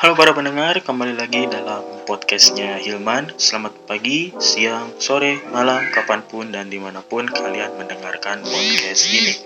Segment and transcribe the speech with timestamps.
[0.00, 3.36] Halo para pendengar, kembali lagi dalam podcastnya Hilman.
[3.36, 9.36] Selamat pagi, siang, sore, malam, kapan pun dan di mana pun kalian mendengarkan podcast ini.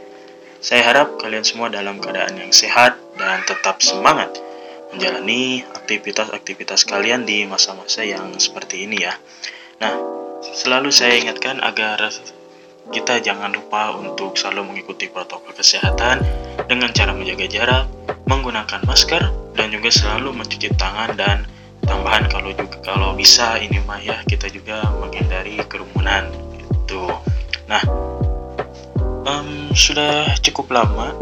[0.62, 4.30] Saya harap kalian semua dalam keadaan yang sehat dan tetap semangat
[4.94, 9.18] menjalani aktivitas-aktivitas kalian di masa-masa yang seperti ini ya.
[9.82, 9.90] Nah,
[10.54, 12.14] selalu saya ingatkan agar
[12.94, 16.22] kita jangan lupa untuk selalu mengikuti protokol kesehatan
[16.70, 17.90] dengan cara menjaga jarak,
[18.30, 21.46] menggunakan masker, dan juga selalu mencuci tangan dan
[21.86, 27.08] tambahan kalau juga kalau bisa ini mah ya kita juga menghindari kerumunan gitu.
[27.70, 27.82] Nah,
[29.24, 31.14] um, sudah cukup lama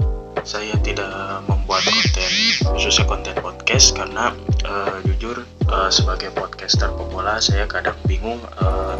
[0.43, 1.07] saya tidak
[1.47, 2.33] membuat konten
[2.75, 4.35] khususnya konten podcast karena
[4.67, 8.99] uh, jujur uh, sebagai podcaster pemula saya kadang bingung uh,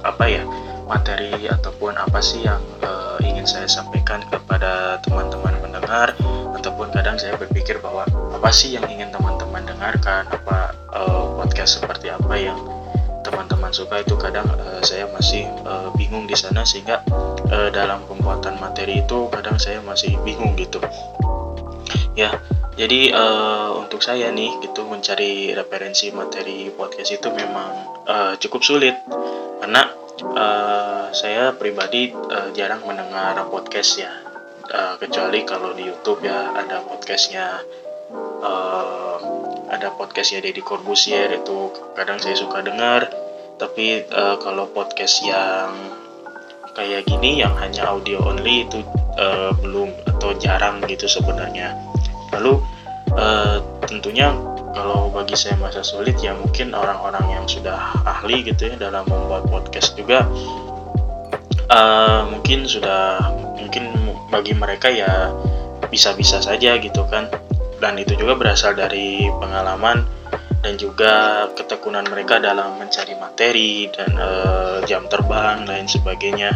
[0.00, 0.42] apa ya
[0.88, 6.37] materi ataupun apa sih yang uh, ingin saya sampaikan kepada teman-teman pendengar ataupun
[6.98, 10.26] kadang saya berpikir bahwa apa sih yang ingin teman-teman dengarkan?
[10.34, 12.58] Apa uh, podcast seperti apa yang
[13.22, 14.02] teman-teman suka?
[14.02, 17.06] Itu kadang uh, saya masih uh, bingung di sana sehingga
[17.54, 20.82] uh, dalam pembuatan materi itu kadang saya masih bingung gitu.
[22.18, 22.34] Ya
[22.74, 27.70] jadi uh, untuk saya nih gitu mencari referensi materi podcast itu memang
[28.10, 28.98] uh, cukup sulit.
[29.62, 29.86] Karena
[30.34, 34.27] uh, saya pribadi uh, jarang mendengar podcast ya
[34.72, 37.62] uh, kecuali kalau di YouTube ya ada podcastnya
[38.44, 39.16] uh,
[39.68, 43.08] ada podcastnya Deddy Corbusier itu kadang saya suka dengar.
[43.58, 45.74] Tapi uh, kalau podcast yang
[46.78, 48.80] kayak gini yang hanya audio only itu
[49.18, 51.74] uh, belum atau jarang gitu sebenarnya.
[52.30, 52.62] Lalu
[53.18, 54.30] uh, tentunya
[54.78, 59.50] kalau bagi saya masa sulit ya mungkin orang-orang yang sudah ahli gitu ya dalam membuat
[59.50, 60.22] podcast juga
[61.66, 63.18] uh, mungkin sudah
[63.58, 63.90] mungkin
[64.28, 65.32] bagi mereka ya
[65.88, 67.28] bisa-bisa saja gitu kan.
[67.78, 70.02] Dan itu juga berasal dari pengalaman
[70.60, 76.52] dan juga ketekunan mereka dalam mencari materi dan uh, jam terbang lain sebagainya.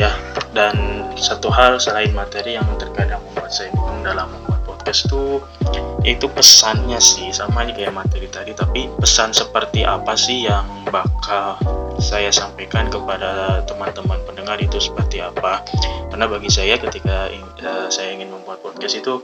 [0.00, 0.10] Ya
[0.56, 5.44] dan satu hal selain materi yang terkadang membuat saya bingung dalam membuat podcast itu
[6.02, 7.28] itu pesannya sih.
[7.30, 11.60] Sama aja kayak materi tadi tapi pesan seperti apa sih yang bakal
[12.02, 15.62] saya sampaikan kepada teman-teman pendengar itu seperti apa.
[16.10, 17.30] Karena bagi saya ketika
[17.62, 19.22] uh, saya ingin membuat podcast itu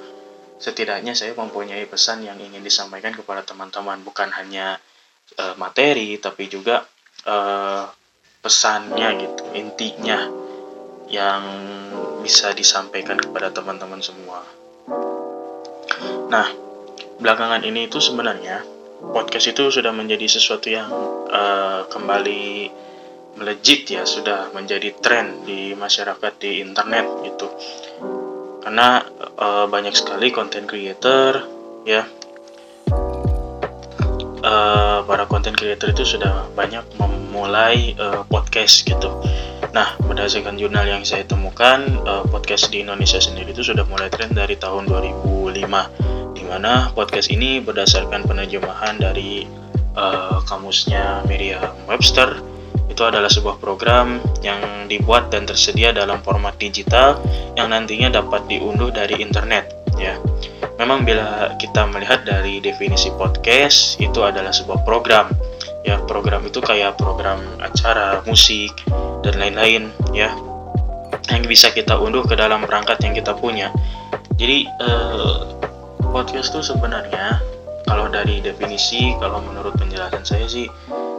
[0.62, 3.98] setidaknya saya mempunyai pesan yang ingin disampaikan kepada teman-teman.
[4.06, 4.78] Bukan hanya
[5.42, 6.86] uh, materi tapi juga
[7.26, 7.90] uh,
[8.38, 10.30] pesannya gitu intinya
[11.10, 11.42] yang
[12.22, 14.46] bisa disampaikan kepada teman-teman semua.
[16.30, 16.46] Nah
[17.18, 20.90] belakangan ini itu sebenarnya podcast itu sudah menjadi sesuatu yang
[21.30, 22.70] uh, kembali
[23.38, 27.46] melejit ya sudah menjadi tren di masyarakat di internet gitu.
[28.58, 29.00] Karena
[29.38, 31.46] uh, banyak sekali content creator
[31.86, 32.02] ya
[34.42, 39.22] uh, para content creator itu sudah banyak memulai uh, podcast gitu.
[39.70, 44.34] Nah berdasarkan jurnal yang saya temukan uh, podcast di Indonesia sendiri itu sudah mulai tren
[44.34, 46.17] dari tahun 2005
[46.48, 49.44] mana podcast ini berdasarkan penerjemahan dari
[49.94, 52.40] uh, kamusnya Merriam-Webster
[52.88, 54.58] itu adalah sebuah program yang
[54.90, 57.20] dibuat dan tersedia dalam format digital
[57.54, 59.70] yang nantinya dapat diunduh dari internet
[60.00, 60.16] ya.
[60.80, 65.30] Memang bila kita melihat dari definisi podcast itu adalah sebuah program
[65.84, 66.00] ya.
[66.08, 68.72] Program itu kayak program acara musik
[69.22, 70.32] dan lain-lain ya
[71.28, 73.68] yang bisa kita unduh ke dalam perangkat yang kita punya.
[74.38, 75.36] Jadi eh,
[76.10, 77.40] podcast tuh sebenarnya
[77.84, 80.68] kalau dari definisi kalau menurut penjelasan saya sih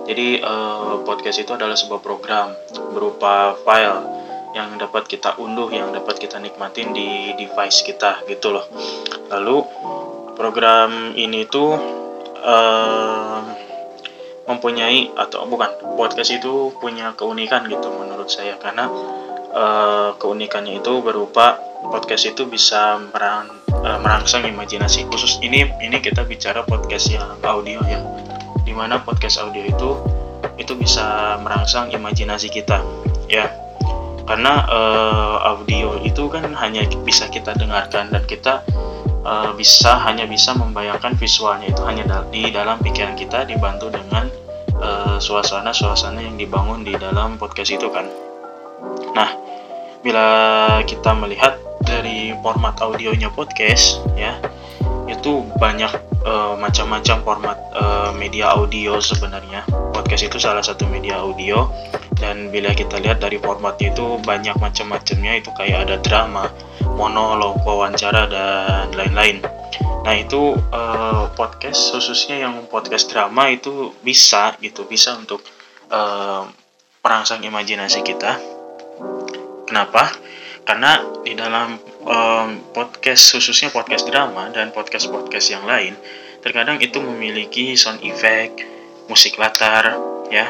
[0.09, 2.49] jadi uh, podcast itu adalah sebuah program
[2.93, 4.19] berupa file
[4.57, 8.65] yang dapat kita unduh yang dapat kita nikmatin di device kita gitu loh.
[9.29, 9.61] Lalu
[10.33, 11.77] program ini tuh
[12.41, 13.39] uh,
[14.49, 18.57] mempunyai atau bukan podcast itu punya keunikan gitu menurut saya.
[18.57, 18.89] Karena
[19.53, 21.61] uh, keunikannya itu berupa
[21.93, 25.39] podcast itu bisa meran uh, merangsang imajinasi khusus.
[25.39, 27.99] Ini ini kita bicara podcast yang audio ya.
[28.63, 29.89] Di mana podcast audio itu
[30.59, 32.83] itu bisa merangsang imajinasi kita
[33.31, 33.47] ya.
[34.27, 38.61] Karena uh, audio itu kan hanya bisa kita dengarkan dan kita
[39.25, 44.29] uh, bisa hanya bisa membayangkan visualnya itu hanya di dalam pikiran kita dibantu dengan
[45.19, 48.07] suasana-suasana uh, yang dibangun di dalam podcast itu kan.
[49.11, 49.49] Nah
[50.01, 54.37] bila kita melihat dari format audionya podcast ya
[55.09, 55.89] itu banyak
[56.23, 59.65] uh, macam-macam format uh, media audio sebenarnya.
[59.91, 61.67] Podcast itu salah satu media audio.
[62.15, 65.41] Dan bila kita lihat dari formatnya itu banyak macam-macamnya.
[65.41, 66.47] Itu kayak ada drama
[66.95, 69.43] monolog wawancara dan lain-lain.
[70.05, 75.43] Nah itu uh, podcast khususnya yang podcast drama itu bisa gitu bisa untuk
[75.91, 76.47] uh,
[77.03, 78.58] perangsang imajinasi kita.
[79.69, 80.09] Kenapa?
[80.65, 81.77] Karena di dalam
[82.09, 85.93] um, podcast khususnya podcast drama dan podcast podcast yang lain
[86.41, 88.65] terkadang itu memiliki sound effect,
[89.05, 89.93] musik latar,
[90.33, 90.49] ya.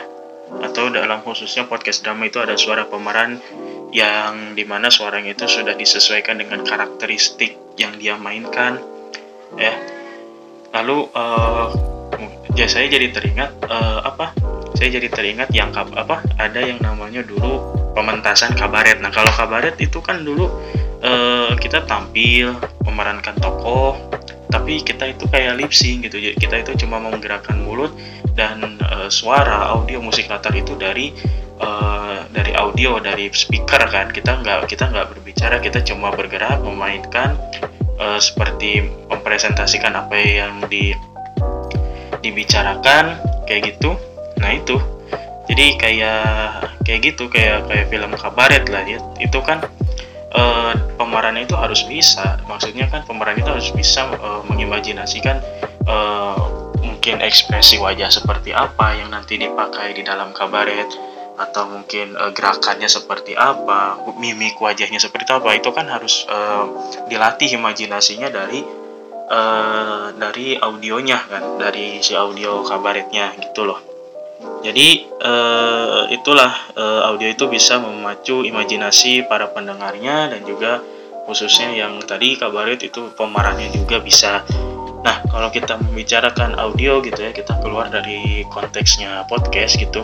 [0.63, 3.43] Atau dalam khususnya podcast drama itu ada suara pemeran
[3.91, 8.79] yang di mana suaranya itu sudah disesuaikan dengan karakteristik yang dia mainkan
[9.59, 9.73] ya.
[10.73, 11.69] Lalu uh,
[12.53, 14.33] ya saya jadi teringat uh, apa
[14.77, 19.01] saya jadi teringat yang apa ada yang namanya dulu pementasan kabaret.
[19.01, 20.49] Nah kalau kabaret itu kan dulu
[21.03, 22.55] uh, kita tampil
[22.85, 23.97] memerankan tokoh
[24.49, 26.17] tapi kita itu kayak lip sync gitu.
[26.37, 27.93] Kita itu cuma menggerakkan mulut
[28.33, 31.13] dan uh, suara audio musik latar itu dari
[31.61, 34.09] uh, dari audio dari speaker kan.
[34.09, 37.37] Kita nggak kita nggak berbicara kita cuma bergerak memainkan
[38.01, 40.97] uh, seperti mempresentasikan apa yang di
[42.19, 43.15] dibicarakan
[43.47, 43.95] kayak gitu
[44.39, 44.79] nah itu.
[45.49, 46.23] Jadi kayak
[46.85, 49.01] kayak gitu kayak kayak film kabaret lah ya.
[49.17, 49.65] Itu kan
[50.33, 52.37] uh, pemerannya itu harus bisa.
[52.45, 55.41] Maksudnya kan pemeran itu harus bisa uh, mengimajinasikan
[55.89, 56.37] uh,
[56.79, 60.87] mungkin ekspresi wajah seperti apa yang nanti dipakai di dalam kabaret
[61.39, 66.67] atau mungkin uh, gerakannya seperti apa, mimik wajahnya seperti apa, itu kan harus uh,
[67.07, 68.59] dilatih imajinasinya dari
[69.31, 73.88] uh, dari audionya kan, dari si audio kabaretnya gitu loh.
[74.59, 80.83] Jadi uh, itulah uh, audio itu bisa memacu imajinasi para pendengarnya dan juga
[81.27, 84.43] khususnya yang tadi kabaret itu pemerannya juga bisa.
[84.99, 90.03] Nah, kalau kita membicarakan audio gitu ya, kita keluar dari konteksnya podcast gitu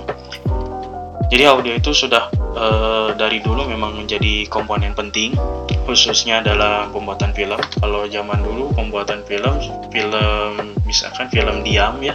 [1.25, 2.65] jadi audio itu sudah e,
[3.17, 5.33] dari dulu memang menjadi komponen penting
[5.85, 7.57] khususnya dalam pembuatan film.
[7.81, 9.57] Kalau zaman dulu pembuatan film,
[9.89, 10.53] film
[10.85, 12.13] misalkan film diam ya,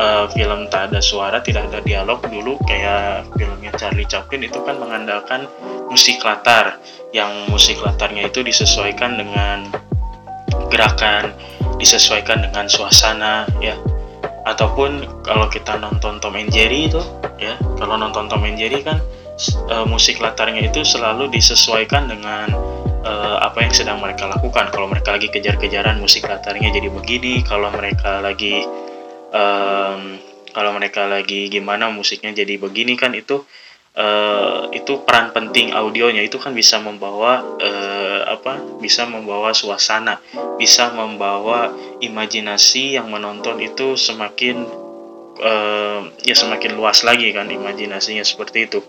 [0.00, 4.80] e, film tak ada suara, tidak ada dialog dulu kayak filmnya Charlie Chaplin itu kan
[4.80, 5.44] mengandalkan
[5.92, 6.80] musik latar.
[7.12, 9.68] Yang musik latarnya itu disesuaikan dengan
[10.70, 11.34] gerakan,
[11.76, 13.76] disesuaikan dengan suasana ya.
[14.48, 17.02] Ataupun kalau kita nonton Tom and Jerry itu
[17.36, 18.98] ya kalau nonton Tom and Jerry kan
[19.68, 22.48] e, musik latarnya itu selalu disesuaikan dengan
[23.04, 23.12] e,
[23.42, 24.72] apa yang sedang mereka lakukan.
[24.72, 27.44] Kalau mereka lagi kejar-kejaran musik latarnya jadi begini.
[27.44, 28.64] Kalau mereka lagi
[29.30, 29.42] e,
[30.50, 33.46] kalau mereka lagi gimana musiknya jadi begini kan itu
[33.96, 36.22] uh, itu peran penting audionya.
[36.22, 40.22] Itu kan bisa membawa uh, apa bisa membawa suasana
[40.60, 44.68] bisa membawa imajinasi yang menonton itu semakin
[45.40, 48.80] uh, ya semakin luas lagi kan imajinasinya seperti itu.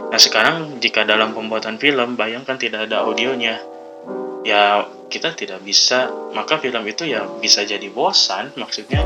[0.00, 3.60] Nah sekarang jika dalam pembuatan film bayangkan tidak ada audionya.
[4.40, 9.04] Ya kita tidak bisa maka film itu ya bisa jadi bosan maksudnya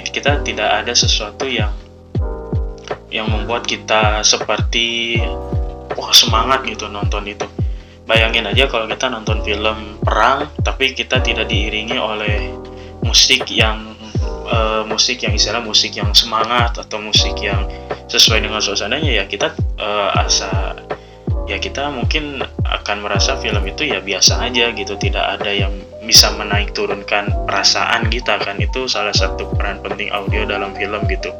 [0.00, 1.74] kita tidak ada sesuatu yang
[3.12, 5.20] yang membuat kita seperti
[5.92, 7.44] wah semangat gitu nonton itu.
[8.08, 12.50] Bayangin aja kalau kita nonton film perang tapi kita tidak diiringi oleh
[13.04, 13.92] musik yang
[14.48, 17.68] uh, musik yang istilah musik yang semangat atau musik yang
[18.08, 20.76] sesuai dengan suasananya ya kita uh, asa
[21.46, 26.34] ya kita mungkin akan merasa film itu ya biasa aja gitu tidak ada yang bisa
[26.34, 31.30] menaik turunkan perasaan kita kan itu salah satu peran penting audio dalam film gitu.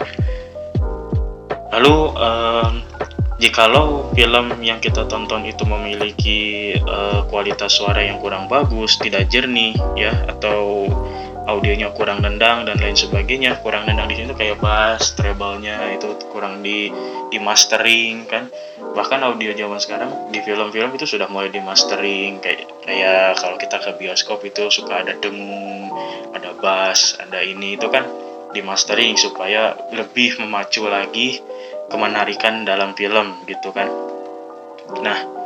[1.72, 2.72] Lalu um,
[3.42, 6.40] jikalau film yang kita tonton itu memiliki
[6.86, 10.86] uh, kualitas suara yang kurang bagus, tidak jernih ya atau
[11.46, 13.58] audionya kurang nendang dan lain sebagainya.
[13.60, 16.90] Kurang nendang di sini kayak bass treble-nya itu kurang di
[17.30, 18.46] di mastering kan.
[18.92, 22.38] Bahkan audio zaman sekarang di film-film itu sudah mulai di mastering.
[22.38, 25.90] Kayak kayak kalau kita ke bioskop itu suka ada dengung
[26.32, 28.06] ada bass ada ini itu kan
[28.52, 31.40] di mastering supaya lebih memacu lagi
[31.88, 33.88] kemenarikan dalam film gitu kan.
[35.00, 35.41] Nah,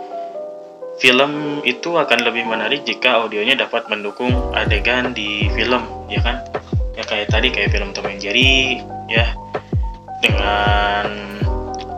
[0.96, 6.40] film itu akan lebih menarik jika audionya dapat mendukung adegan di film, ya kan?
[6.96, 9.36] Ya kayak tadi kayak film Tom and Jerry, ya
[10.24, 11.06] dengan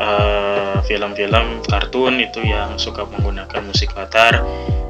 [0.03, 4.43] eh, film-film uh, kartun itu yang suka menggunakan musik latar.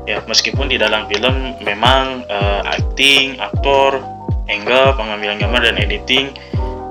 [0.09, 4.01] Ya meskipun di dalam film memang uh, acting, aktor,
[4.49, 6.33] angle, pengambilan gambar dan editing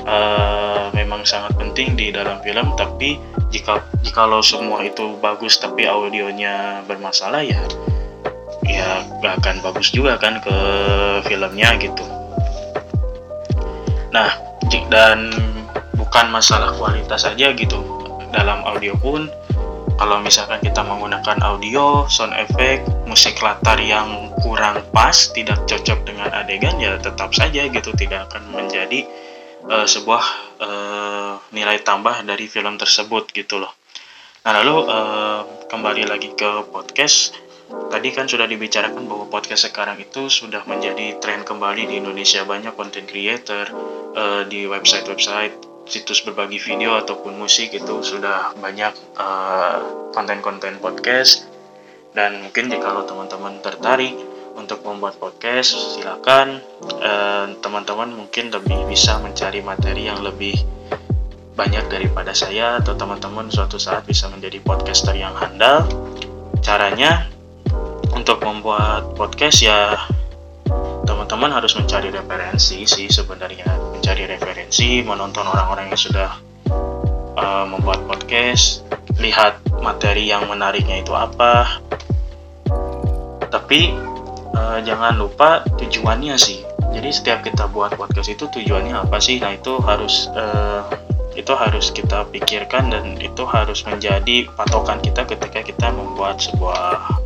[0.08, 6.84] uh, memang sangat penting di dalam film tapi jika jikalau semua itu bagus tapi audionya
[6.86, 7.64] bermasalah ya
[8.68, 10.58] ya gak akan bagus juga kan ke
[11.26, 12.04] filmnya gitu.
[14.12, 14.30] Nah
[14.92, 15.32] dan
[15.96, 17.80] bukan masalah kualitas saja gitu.
[18.36, 19.32] Dalam audio pun
[19.98, 26.30] kalau misalkan kita menggunakan audio, sound effect, musik latar yang kurang pas, tidak cocok dengan
[26.38, 29.10] adegan ya tetap saja gitu tidak akan menjadi
[29.68, 30.24] uh, sebuah
[30.64, 33.72] uh, nilai tambah dari film tersebut gitu loh.
[34.48, 37.36] Nah lalu uh, kembali lagi ke podcast.
[37.68, 42.72] Tadi kan sudah dibicarakan bahwa podcast sekarang itu sudah menjadi tren kembali di Indonesia banyak
[42.80, 43.68] content creator
[44.16, 48.92] uh, di website-website situs berbagi video ataupun musik itu sudah banyak
[50.12, 51.48] konten-konten uh, podcast
[52.12, 54.16] dan mungkin jika kalau teman-teman tertarik
[54.58, 56.58] untuk membuat podcast silakan
[56.98, 60.58] eh, teman-teman mungkin lebih bisa mencari materi yang lebih
[61.58, 65.90] banyak daripada saya atau teman-teman suatu saat bisa menjadi podcaster yang handal.
[66.62, 67.30] Caranya
[68.14, 69.98] untuk membuat podcast ya
[71.08, 73.66] teman-teman harus mencari referensi sih sebenarnya.
[73.98, 76.30] Mencari referensi menonton orang-orang yang sudah
[77.38, 78.86] uh, membuat podcast
[79.18, 81.82] lihat materi yang menariknya itu apa.
[83.50, 83.96] Tapi
[84.58, 86.66] uh, jangan lupa tujuannya sih.
[86.98, 89.38] Jadi setiap kita buat podcast itu tujuannya apa sih?
[89.38, 90.82] Nah itu harus uh,
[91.38, 97.22] itu harus kita pikirkan dan itu harus menjadi patokan kita ketika kita membuat sebuah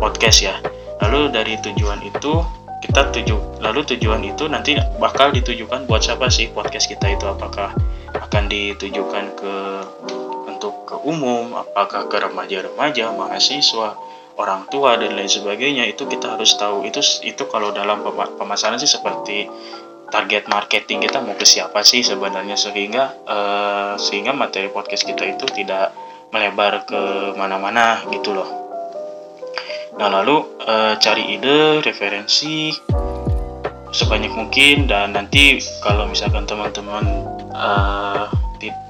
[0.00, 0.56] podcast ya.
[1.04, 2.40] Lalu dari tujuan itu
[2.80, 6.48] kita tuju lalu tujuan itu nanti bakal ditujukan buat siapa sih?
[6.48, 7.76] Podcast kita itu apakah
[8.16, 9.54] akan ditujukan ke
[10.48, 13.96] untuk ke umum apakah ke remaja-remaja mahasiswa
[14.38, 16.86] orang tua dan lain sebagainya itu kita harus tahu.
[16.86, 18.04] Itu itu kalau dalam
[18.36, 19.50] pemasaran sih seperti
[20.10, 25.46] target marketing kita mau ke siapa sih sebenarnya sehingga uh, sehingga materi podcast kita itu
[25.54, 25.94] tidak
[26.34, 28.50] melebar ke mana-mana gitu loh.
[29.98, 32.70] Nah, lalu uh, cari ide, referensi
[33.90, 38.30] sebanyak mungkin dan nanti kalau misalkan teman-teman uh,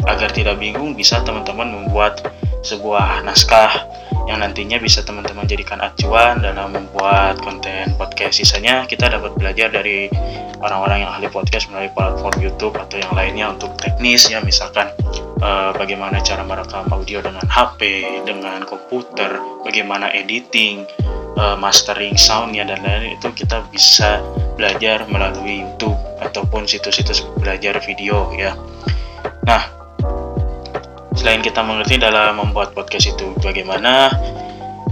[0.05, 2.21] agar tidak bingung bisa teman-teman membuat
[2.61, 3.81] sebuah naskah
[4.31, 8.39] yang nantinya bisa teman-teman jadikan acuan dalam membuat konten podcast.
[8.39, 10.07] Sisanya kita dapat belajar dari
[10.63, 14.87] orang-orang yang ahli podcast melalui platform YouTube atau yang lainnya untuk teknis ya misalkan
[15.43, 19.35] uh, bagaimana cara merekam audio dengan HP, dengan komputer,
[19.67, 20.87] bagaimana editing,
[21.35, 24.23] uh, mastering soundnya dan lain-lain itu kita bisa
[24.55, 28.55] belajar melalui YouTube ataupun situs-situs belajar video ya.
[29.49, 29.80] Nah,
[31.21, 34.09] selain kita mengerti dalam membuat podcast itu bagaimana,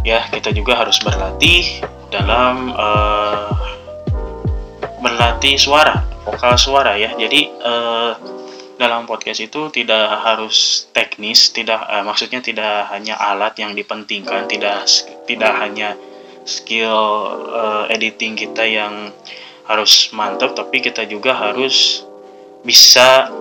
[0.04, 1.80] ya kita juga harus berlatih
[2.12, 3.48] dalam uh,
[5.00, 7.16] berlatih suara, vokal suara ya.
[7.16, 8.12] Jadi uh,
[8.76, 14.84] dalam podcast itu tidak harus teknis, tidak uh, maksudnya tidak hanya alat yang dipentingkan, tidak
[15.24, 15.96] tidak hanya
[16.44, 17.24] skill
[17.56, 19.16] uh, editing kita yang
[19.64, 22.04] harus mantap, tapi kita juga harus
[22.60, 23.32] bisa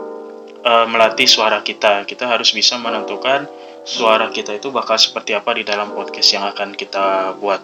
[0.68, 2.04] uh, melatih suara kita.
[2.04, 3.48] Kita harus bisa menentukan
[3.88, 7.64] suara kita itu bakal seperti apa di dalam podcast yang akan kita buat.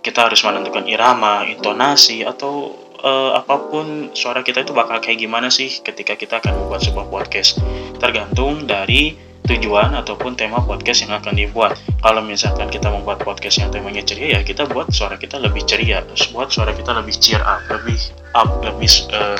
[0.00, 2.72] Kita harus menentukan irama, intonasi, atau
[3.02, 7.06] uh, apa pun suara kita itu bakal kayak gimana sih ketika kita akan membuat sebuah
[7.12, 7.60] podcast
[8.00, 11.74] tergantung dari tujuan ataupun tema podcast yang akan dibuat.
[11.98, 16.06] Kalau misalkan kita membuat podcast yang temanya ceria ya kita buat suara kita lebih ceria,
[16.30, 17.98] buat suara kita lebih cheer up, lebih
[18.38, 19.38] up, lebih uh,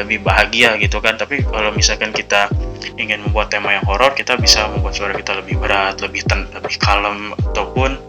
[0.00, 1.20] lebih bahagia gitu kan.
[1.20, 2.48] Tapi kalau misalkan kita
[2.96, 6.80] ingin membuat tema yang horor, kita bisa membuat suara kita lebih berat, lebih ten, lebih
[6.80, 8.00] kalem ataupun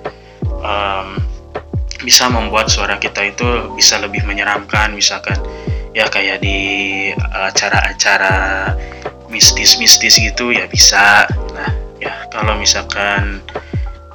[0.64, 1.20] um,
[2.06, 5.36] bisa membuat suara kita itu bisa lebih menyeramkan misalkan
[5.96, 8.72] ya kayak di acara-acara
[9.36, 11.28] mistis-mistis gitu ya bisa.
[11.52, 13.44] Nah ya kalau misalkan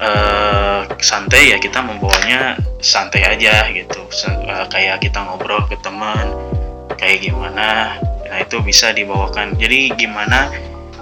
[0.00, 4.00] uh, santai ya kita membawanya santai aja gitu.
[4.24, 6.32] Uh, kayak kita ngobrol ke teman
[6.96, 8.00] kayak gimana.
[8.00, 9.60] Nah itu bisa dibawakan.
[9.60, 10.48] Jadi gimana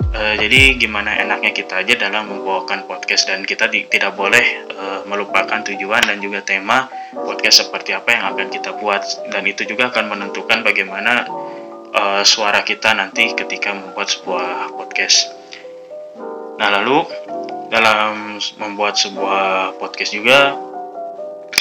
[0.09, 3.29] Uh, jadi gimana enaknya kita aja dalam membawakan podcast.
[3.29, 4.41] Dan kita tidak boleh
[4.73, 9.05] uh, melupakan tujuan dan juga tema podcast seperti apa yang akan kita buat.
[9.29, 11.29] Dan itu juga akan menentukan bagaimana
[11.95, 15.29] uh, suara kita nanti ketika membuat sebuah podcast.
[16.59, 17.07] Nah lalu
[17.69, 20.57] dalam membuat sebuah podcast juga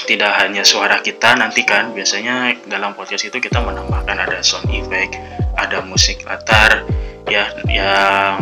[0.08, 5.16] tidak hanya suara kita nanti kan biasanya dalam podcast itu kita menambahkan ada sound effect,
[5.60, 6.84] ada musik latar
[7.28, 8.40] ya yang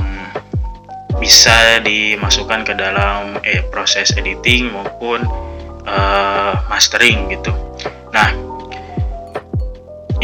[1.17, 5.23] bisa dimasukkan ke dalam eh, proses editing maupun
[5.87, 7.55] uh, mastering gitu.
[8.11, 8.35] Nah,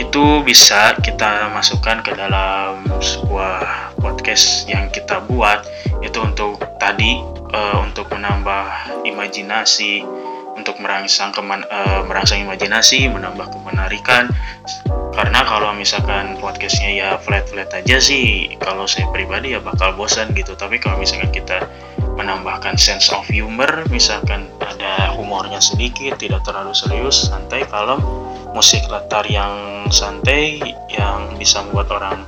[0.01, 5.61] itu bisa kita masukkan ke dalam sebuah podcast yang kita buat
[6.01, 7.21] itu untuk tadi
[7.53, 8.65] uh, untuk menambah
[9.05, 10.01] imajinasi
[10.57, 14.29] untuk merangsang keman, uh, merangsang imajinasi menambah kemenarikan.
[15.11, 20.33] Karena kalau misalkan podcastnya ya flat flat aja sih kalau saya pribadi ya bakal bosan
[20.33, 20.57] gitu.
[20.57, 21.69] Tapi kalau misalkan kita
[22.17, 28.01] menambahkan sense of humor misalkan ada humornya sedikit tidak terlalu serius santai kalem
[28.51, 30.59] musik latar yang santai
[30.91, 32.19] yang bisa membuat orang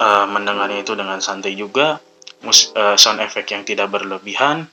[0.00, 2.00] uh, mendengarnya itu dengan santai juga.
[2.44, 4.68] Mus uh, sound effect yang tidak berlebihan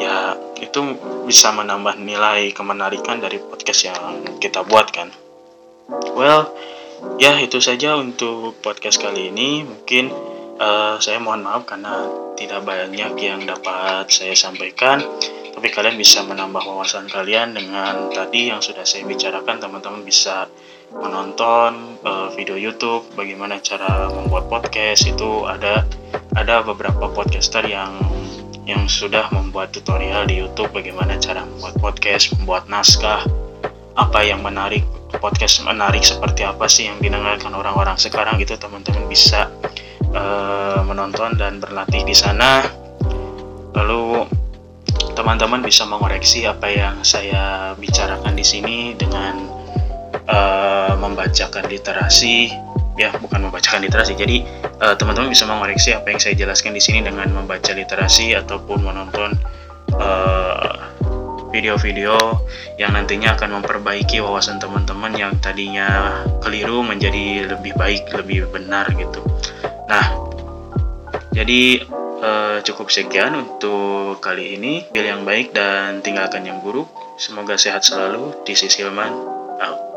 [0.00, 0.80] ya itu
[1.28, 4.02] bisa menambah nilai kemenarikan dari podcast yang
[4.42, 5.14] kita buat kan.
[6.16, 6.50] Well
[7.20, 9.62] ya itu saja untuk podcast kali ini.
[9.62, 15.02] Mungkin uh, saya mohon maaf karena tidak banyak yang dapat saya sampaikan
[15.54, 19.62] tapi kalian bisa menambah wawasan kalian dengan tadi yang sudah saya bicarakan.
[19.62, 20.50] Teman-teman bisa
[20.90, 25.06] menonton uh, video YouTube bagaimana cara membuat podcast.
[25.06, 25.86] Itu ada
[26.34, 27.96] ada beberapa podcaster yang
[28.66, 33.22] yang sudah membuat tutorial di YouTube bagaimana cara membuat podcast, membuat naskah,
[33.94, 34.82] apa yang menarik
[35.22, 38.58] podcast menarik seperti apa sih yang didengarkan orang-orang sekarang gitu.
[38.58, 39.46] Teman-teman bisa
[40.14, 42.64] uh, menonton dan berlatih di sana.
[43.74, 44.24] Lalu
[45.18, 49.44] teman-teman bisa mengoreksi apa yang saya bicarakan di sini dengan
[50.30, 52.54] uh, membacakan literasi.
[52.94, 54.14] Ya bukan membacakan literasi.
[54.14, 54.46] Jadi
[54.80, 59.34] uh, teman-teman bisa mengoreksi apa yang saya jelaskan di sini dengan membaca literasi ataupun menonton
[59.98, 60.74] eh,
[61.54, 62.18] video-video
[62.82, 69.22] yang nantinya akan memperbaiki wawasan teman-teman yang tadinya keliru menjadi lebih baik lebih benar gitu
[69.88, 70.24] nah
[71.34, 71.82] jadi
[72.22, 74.86] uh, cukup sekian untuk kali ini.
[74.94, 76.86] Pilih yang baik dan tinggalkan yang buruk.
[77.18, 79.12] Semoga sehat selalu di Hilman
[79.58, 79.93] out